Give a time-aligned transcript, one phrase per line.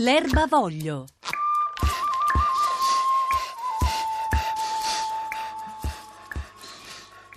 [0.00, 1.04] L'erba voglio.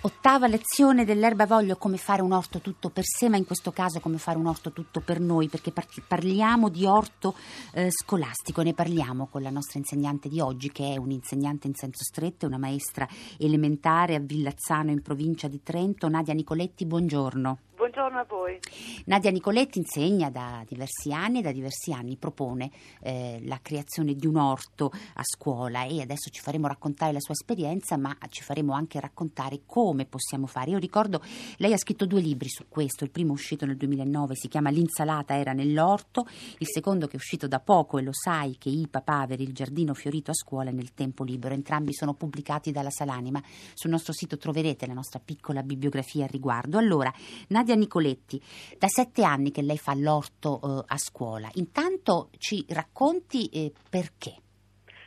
[0.00, 4.00] Ottava lezione dell'erba voglio come fare un orto tutto per sé, ma in questo caso
[4.00, 7.34] come fare un orto tutto per noi, perché par- parliamo di orto
[7.74, 12.02] eh, scolastico, ne parliamo con la nostra insegnante di oggi, che è un'insegnante in senso
[12.02, 13.06] stretto, una maestra
[13.36, 17.58] elementare a Villazzano in provincia di Trento, Nadia Nicoletti, buongiorno.
[17.94, 18.58] Buongiorno a voi.
[19.04, 24.26] Nadia Nicoletti insegna da diversi anni e da diversi anni propone eh, la creazione di
[24.26, 28.72] un orto a scuola e adesso ci faremo raccontare la sua esperienza, ma ci faremo
[28.72, 30.72] anche raccontare come possiamo fare.
[30.72, 31.22] Io ricordo,
[31.58, 35.38] lei ha scritto due libri su questo, il primo uscito nel 2009 si chiama L'insalata
[35.38, 36.26] era nell'orto,
[36.58, 39.94] il secondo che è uscito da poco e lo sai che i papaveri, il giardino
[39.94, 43.40] fiorito a scuola nel tempo libero, entrambi sono pubblicati dalla Salanima.
[43.72, 46.76] Sul nostro sito troverete la nostra piccola bibliografia al riguardo.
[46.76, 47.12] Allora,
[47.48, 48.42] Nadia Nicoletti,
[48.78, 54.36] da sette anni che lei fa l'orto eh, a scuola, intanto ci racconti eh, perché?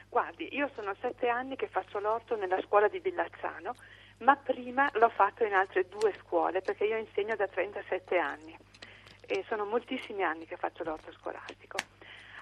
[0.10, 3.76] Guardi, io sono sette anni che faccio l'orto nella scuola di Villazzano,
[4.20, 8.58] ma prima l'ho fatto in altre due scuole perché io insegno da 37 anni
[9.28, 11.78] e sono moltissimi anni che faccio l'orto scolastico.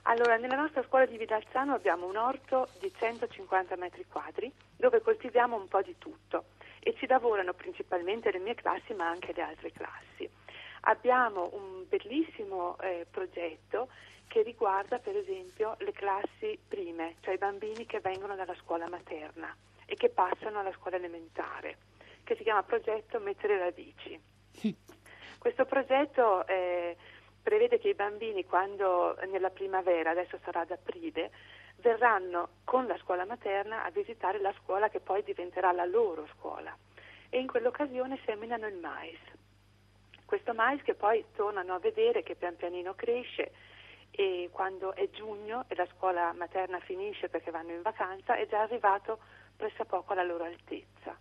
[0.04, 5.56] Allora, nella nostra scuola di Villazzano abbiamo un orto di 150 metri quadri dove coltiviamo
[5.56, 6.46] un po' di tutto
[6.80, 10.30] e ci lavorano principalmente le mie classi ma anche le altre classi.
[10.88, 13.88] Abbiamo un bellissimo eh, progetto
[14.28, 19.56] che riguarda per esempio le classi prime, cioè i bambini che vengono dalla scuola materna
[19.86, 21.78] e che passano alla scuola elementare,
[22.24, 24.20] che si chiama progetto Mettere radici.
[25.40, 26.96] Questo progetto eh,
[27.42, 31.32] prevede che i bambini quando nella primavera, adesso sarà ad aprile,
[31.78, 36.76] verranno con la scuola materna a visitare la scuola che poi diventerà la loro scuola
[37.30, 39.18] e in quell'occasione seminano il mais.
[40.26, 43.52] Questo mais che poi tornano a vedere che pian pianino cresce
[44.10, 48.62] e quando è giugno e la scuola materna finisce perché vanno in vacanza è già
[48.62, 49.20] arrivato
[49.56, 51.16] pressappoco alla loro altezza.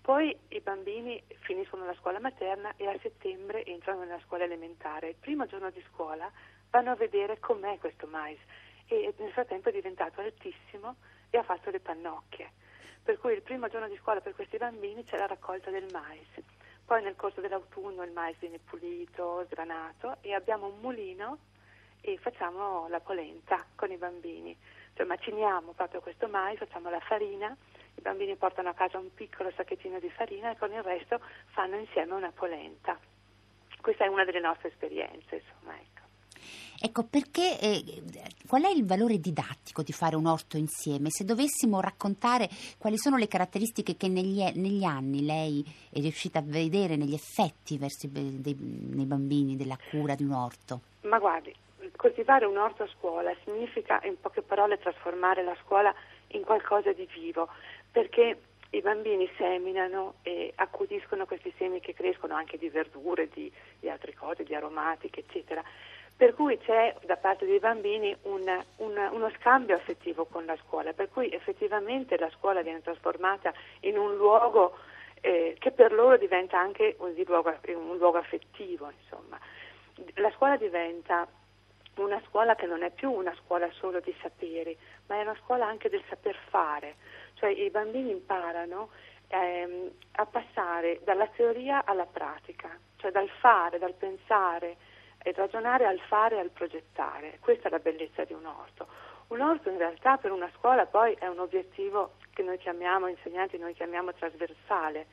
[0.00, 5.08] Poi i bambini finiscono la scuola materna e a settembre entrano nella scuola elementare.
[5.08, 6.30] Il primo giorno di scuola
[6.70, 8.38] vanno a vedere com'è questo mais
[8.86, 10.96] e nel frattempo è diventato altissimo
[11.28, 12.50] e ha fatto le pannocchie.
[13.02, 16.26] Per cui il primo giorno di scuola per questi bambini c'è la raccolta del mais.
[16.88, 21.36] Poi nel corso dell'autunno il mais viene pulito, sgranato e abbiamo un mulino
[22.00, 24.56] e facciamo la polenta con i bambini.
[24.94, 27.54] Cioè maciniamo proprio questo mais, facciamo la farina,
[27.94, 31.76] i bambini portano a casa un piccolo sacchettino di farina e con il resto fanno
[31.76, 32.98] insieme una polenta.
[33.82, 35.97] Questa è una delle nostre esperienze, insomma, ecco.
[36.80, 38.02] Ecco, perché eh,
[38.46, 41.10] qual è il valore didattico di fare un orto insieme?
[41.10, 42.48] Se dovessimo raccontare
[42.78, 47.78] quali sono le caratteristiche che negli, negli anni lei è riuscita a vedere negli effetti
[47.78, 50.80] verso dei, nei bambini della cura di un orto?
[51.02, 51.54] Ma guardi,
[51.96, 55.92] coltivare un orto a scuola significa in poche parole trasformare la scuola
[56.28, 57.48] in qualcosa di vivo,
[57.90, 58.38] perché
[58.70, 63.50] i bambini seminano e accudiscono questi semi che crescono anche di verdure, di,
[63.80, 65.62] di altre cose, di aromatiche, eccetera.
[66.18, 68.42] Per cui c'è da parte dei bambini un,
[68.78, 73.96] un, uno scambio affettivo con la scuola, per cui effettivamente la scuola viene trasformata in
[73.96, 74.76] un luogo
[75.20, 78.90] eh, che per loro diventa anche un luogo, un luogo affettivo.
[79.00, 79.38] Insomma.
[80.14, 81.24] La scuola diventa
[81.98, 85.68] una scuola che non è più una scuola solo di saperi, ma è una scuola
[85.68, 86.96] anche del saper fare,
[87.34, 88.88] cioè i bambini imparano
[89.28, 94.76] ehm, a passare dalla teoria alla pratica, cioè dal fare, dal pensare
[95.22, 97.38] e ragionare al fare e al progettare.
[97.40, 98.86] Questa è la bellezza di un orto.
[99.28, 103.58] Un orto in realtà per una scuola poi è un obiettivo che noi chiamiamo, insegnanti,
[103.58, 105.06] noi chiamiamo trasversale,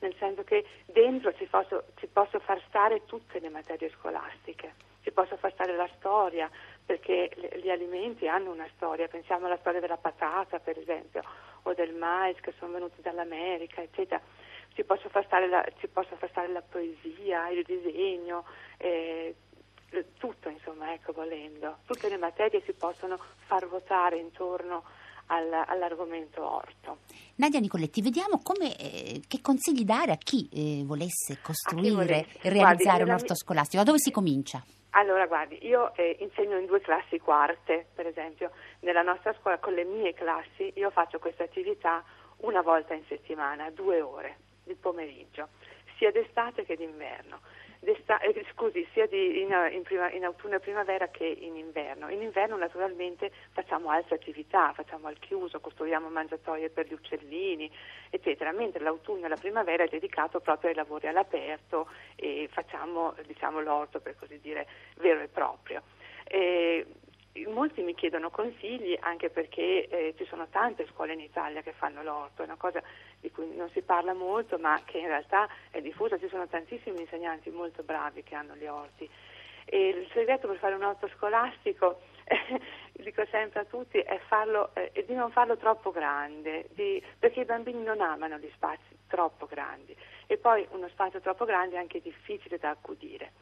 [0.00, 5.10] nel senso che dentro ci posso, ci posso far stare tutte le materie scolastiche, ci
[5.12, 6.50] posso far stare la storia,
[6.84, 7.30] perché
[7.62, 11.22] gli alimenti hanno una storia, pensiamo alla storia della patata per esempio,
[11.62, 14.20] o del mais che sono venuti dall'America, eccetera.
[14.74, 18.44] Ci posso far stare la, posso far stare la poesia, il disegno,
[18.76, 19.34] eh,
[20.18, 21.78] tutto insomma, ecco, volendo.
[21.86, 24.84] Tutte le materie si possono far votare intorno
[25.26, 26.98] al, all'argomento orto.
[27.36, 33.04] Nadia Nicoletti, vediamo come, eh, che consigli dare a chi eh, volesse costruire e realizzare
[33.04, 33.82] Guardi, un orto scolastico.
[33.82, 34.62] Da dove si comincia?
[34.90, 39.72] Allora, guardi, io eh, insegno in due classi quarte, per esempio, nella nostra scuola con
[39.72, 42.04] le mie classi io faccio questa attività
[42.38, 45.48] una volta in settimana, due ore di pomeriggio,
[45.96, 47.40] sia d'estate che d'inverno
[47.84, 52.08] eh, scusi, sia di, in, in, prima, in, autunno e primavera che in inverno.
[52.08, 57.70] In inverno naturalmente facciamo altre attività, facciamo al chiuso, costruiamo mangiatoie per gli uccellini,
[58.10, 63.60] eccetera, mentre l'autunno e la primavera è dedicato proprio ai lavori all'aperto e facciamo diciamo,
[63.60, 64.66] l'orto, per così dire,
[64.96, 65.82] vero e proprio.
[66.26, 66.86] E
[67.46, 72.02] molti mi chiedono consigli anche perché eh, ci sono tante scuole in Italia che fanno
[72.02, 72.80] l'orto, è una cosa
[73.20, 77.00] di cui non si parla molto ma che in realtà è diffusa, ci sono tantissimi
[77.00, 79.08] insegnanti molto bravi che hanno gli orti.
[79.66, 82.60] E il segreto per fare un orto scolastico, eh,
[83.02, 87.44] dico sempre a tutti, è farlo, eh, di non farlo troppo grande, di, perché i
[87.44, 89.96] bambini non amano gli spazi troppo grandi.
[90.26, 93.32] E poi uno spazio troppo grande è anche difficile da accudire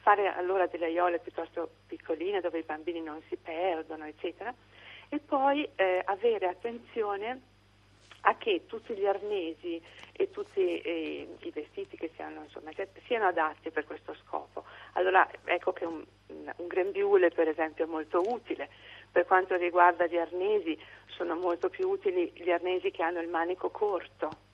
[0.00, 4.54] fare allora delle aiole piuttosto piccoline dove i bambini non si perdono, eccetera,
[5.08, 7.40] e poi eh, avere attenzione
[8.22, 9.80] a che tutti gli arnesi
[10.12, 12.70] e tutti eh, i vestiti che siano, insomma,
[13.06, 14.64] siano, adatti per questo scopo.
[14.94, 18.68] Allora ecco che un, un grembiule per esempio è molto utile.
[19.10, 23.70] Per quanto riguarda gli arnesi sono molto più utili gli arnesi che hanno il manico
[23.70, 24.46] corto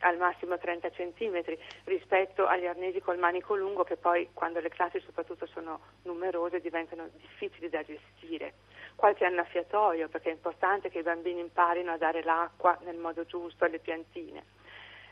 [0.00, 1.42] al massimo 30 cm
[1.84, 7.08] rispetto agli arnesi col manico lungo che poi quando le classi soprattutto sono numerose diventano
[7.16, 8.54] difficili da gestire.
[8.94, 13.64] Qualche annaffiatoio perché è importante che i bambini imparino a dare l'acqua nel modo giusto
[13.64, 14.44] alle piantine.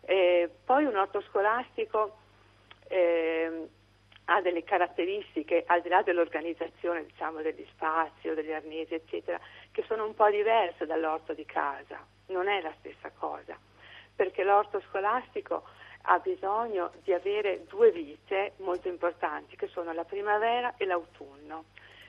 [0.03, 2.17] E poi un orto scolastico
[2.89, 3.69] eh,
[4.27, 9.39] ha delle caratteristiche, al di là dell'organizzazione diciamo, degli spazi o degli arnesi, eccetera,
[9.71, 13.57] che sono un po' diverse dall'orto di casa, non è la stessa cosa
[14.17, 15.63] perché l'orto scolastico
[16.09, 21.65] ha bisogno di avere due vite molto importanti, che sono la primavera e l'autunno.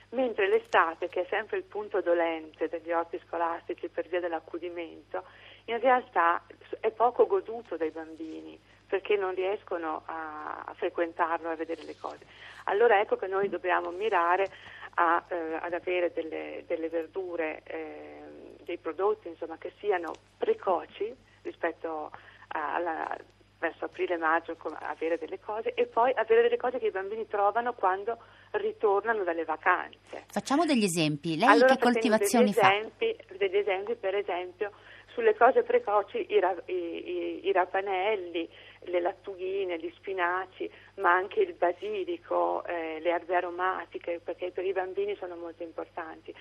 [0.10, 5.24] Mentre l'estate, che è sempre il punto dolente degli orti scolastici per via dell'accudimento,
[5.66, 6.42] in realtà
[6.80, 8.58] è poco goduto dai bambini
[8.88, 12.26] perché non riescono a, a frequentarlo, a vedere le cose.
[12.66, 14.50] Allora ecco che noi dobbiamo mirare
[14.96, 18.22] a, eh, ad avere delle, delle verdure, eh,
[18.64, 21.14] dei prodotti insomma, che siano precoci
[21.48, 22.12] rispetto
[22.50, 23.18] alla,
[23.60, 28.18] verso aprile-maggio avere delle cose e poi avere delle cose che i bambini trovano quando
[28.52, 30.26] ritornano dalle vacanze.
[30.28, 31.38] Facciamo degli esempi.
[31.38, 33.36] Lei allora, che coltivazioni degli esempi, fa?
[33.38, 34.72] Degli esempi, per esempio,
[35.08, 38.48] sulle cose precoci i, i, i, rapanelli,
[38.82, 44.74] le lattughine, gli spinaci, ma anche il basilico, eh, le erbe aromatiche, perché per i
[44.74, 46.34] bambini sono molto importanti.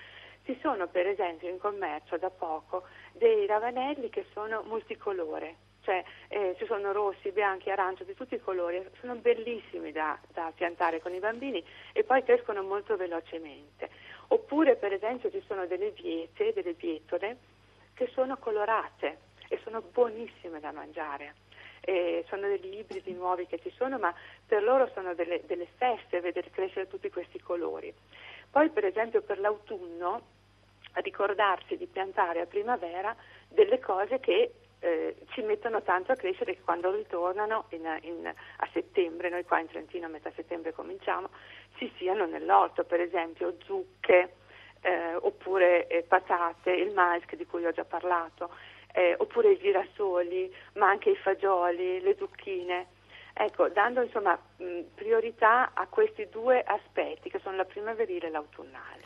[0.47, 6.55] Ci sono per esempio in commercio da poco dei ravanelli che sono multicolore, cioè eh,
[6.57, 11.13] ci sono rossi, bianchi, arancio, di tutti i colori, sono bellissimi da, da, piantare con
[11.13, 11.61] i bambini
[11.91, 13.89] e poi crescono molto velocemente.
[14.29, 17.37] Oppure per esempio ci sono delle viete, delle bietole
[17.93, 19.17] che sono colorate
[19.49, 21.35] e sono buonissime da mangiare.
[21.81, 24.15] Eh, sono degli ibridi nuovi che ci sono, ma
[24.45, 27.93] per loro sono delle, delle feste vedere crescere tutti questi colori.
[28.49, 30.35] Poi per esempio per l'autunno
[31.01, 33.15] ricordarsi di piantare a primavera
[33.47, 38.69] delle cose che eh, ci mettono tanto a crescere che quando ritornano in, in, a
[38.73, 41.29] settembre, noi qua in Trentino a metà settembre cominciamo,
[41.77, 44.35] ci siano nell'orto, per esempio zucche
[44.81, 48.51] eh, oppure eh, patate, il mais di cui ho già parlato,
[48.93, 52.87] eh, oppure i girasoli, ma anche i fagioli, le zucchine.
[53.33, 59.03] Ecco, dando insomma mh, priorità a questi due aspetti che sono la primaverile e l'autunnale.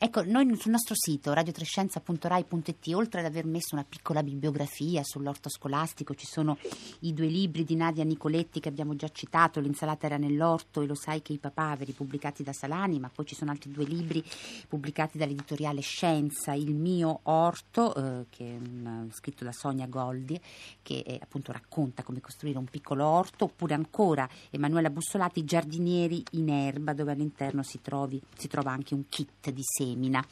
[0.00, 6.14] Ecco, noi sul nostro sito radiotrescienza.rai.it, oltre ad aver messo una piccola bibliografia sull'orto scolastico,
[6.14, 6.56] ci sono
[7.00, 10.94] i due libri di Nadia Nicoletti che abbiamo già citato, L'insalata era nell'orto e Lo
[10.94, 14.22] sai che i papaveri, pubblicati da Salani, ma poi ci sono altri due libri
[14.68, 20.40] pubblicati dall'editoriale Scienza, Il mio orto, eh, che è un, scritto da Sonia Goldi,
[20.80, 26.50] che eh, appunto racconta come costruire un piccolo orto, oppure ancora Emanuela Bussolati, Giardinieri in
[26.50, 30.22] erba, dove all'interno si, trovi, si trova anche un kit di semi semina.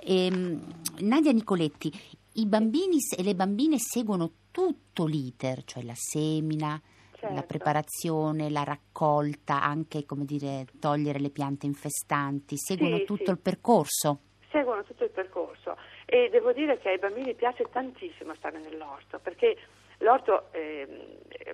[0.00, 0.60] E, ehm,
[1.00, 1.92] Nadia Nicoletti,
[2.34, 6.80] i bambini e le bambine seguono tutto l'iter, cioè la semina,
[7.12, 7.34] certo.
[7.34, 13.30] la preparazione, la raccolta, anche come dire, togliere le piante infestanti, seguono sì, tutto sì.
[13.30, 14.18] il percorso?
[14.50, 19.56] Seguono tutto il percorso e devo dire che ai bambini piace tantissimo stare nell'orto perché
[19.98, 20.86] l'orto, eh,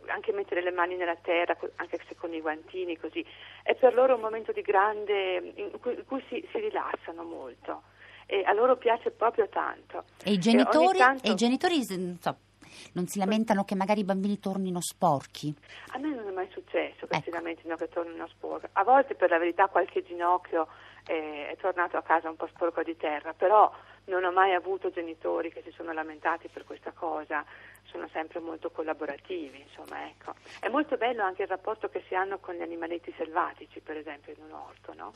[0.07, 3.25] anche mettere le mani nella terra, anche se con i guantini così,
[3.63, 7.83] è per loro un momento di grande, in cui, in cui si, si, rilassano molto
[8.27, 10.05] e a loro piace proprio tanto.
[10.23, 11.27] E i genitori, e tanto...
[11.27, 12.37] e i genitori so,
[12.93, 15.55] non si lamentano che magari i bambini tornino sporchi?
[15.93, 17.25] A me non è mai successo che ecco.
[17.25, 18.67] si lamentino che tornino sporchi.
[18.73, 20.69] A volte per la verità qualche ginocchio
[21.07, 23.73] eh, è tornato a casa un po' sporco di terra, però
[24.05, 27.45] non ho mai avuto genitori che si sono lamentati per questa cosa,
[27.91, 30.35] sono sempre molto collaborativi, insomma, ecco.
[30.61, 34.33] È molto bello anche il rapporto che si hanno con gli animaletti selvatici, per esempio
[34.33, 35.13] in un orto, no?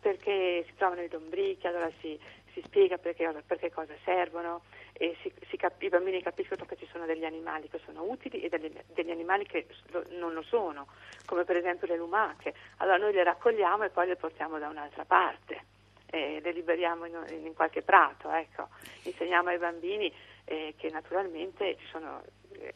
[0.00, 2.18] Perché si trovano i lombrichi, allora si,
[2.52, 4.62] si spiega perché, perché, cosa servono
[4.92, 8.40] e si, si cap- i bambini capiscono che ci sono degli animali che sono utili
[8.40, 10.86] e degli, degli animali che lo, non lo sono,
[11.26, 12.54] come per esempio le lumache.
[12.78, 15.76] Allora noi le raccogliamo e poi le portiamo da un'altra parte
[16.10, 18.30] e le liberiamo in, in qualche prato.
[18.32, 18.68] Ecco.
[19.02, 20.12] Insegniamo ai bambini
[20.48, 22.22] eh, che naturalmente ci sono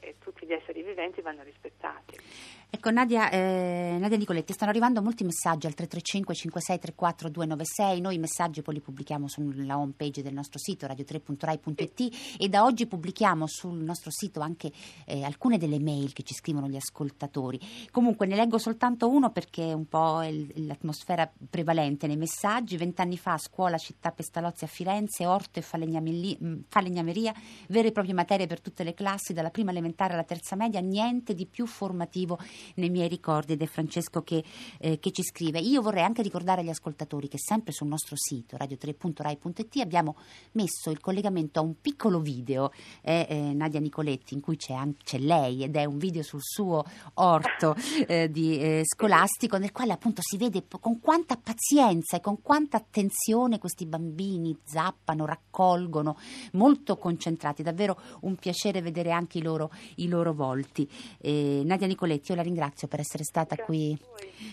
[0.01, 2.17] e tutti gli esseri viventi vanno rispettati.
[2.75, 8.19] Ecco Nadia, eh, Nadia Nicoletti, stanno arrivando molti messaggi al 335 5634 296, noi i
[8.19, 13.47] messaggi poi li pubblichiamo sulla home page del nostro sito radio3.rai.it e da oggi pubblichiamo
[13.47, 14.73] sul nostro sito anche
[15.05, 17.61] eh, alcune delle mail che ci scrivono gli ascoltatori.
[17.91, 22.79] Comunque ne leggo soltanto uno perché è un po' il, l'atmosfera prevalente nei messaggi.
[22.79, 27.35] Vent'anni fa scuola città Pestalozzi a Firenze, orto e falegnameria,
[27.69, 31.35] vere e proprie materie per tutte le classi, dalla prima elementare alla terza media, niente
[31.35, 32.39] di più formativo
[32.77, 34.45] nei miei ricordi ed è Francesco che,
[34.79, 35.59] eh, che ci scrive.
[35.59, 40.17] Io vorrei anche ricordare agli ascoltatori che sempre sul nostro sito radio3.rai.it abbiamo
[40.53, 45.19] messo il collegamento a un piccolo video, eh, eh, Nadia Nicoletti, in cui c'è, c'è,
[45.19, 47.75] lei ed è un video sul suo orto
[48.07, 52.77] eh, di, eh, scolastico nel quale appunto si vede con quanta pazienza e con quanta
[52.77, 56.17] attenzione questi bambini zappano, raccolgono,
[56.53, 59.62] molto concentrati, davvero un piacere vedere anche i loro,
[59.97, 60.89] i loro volti.
[61.19, 63.99] Eh, Nadia Nicoletti, io la ringrazio per essere stata qui,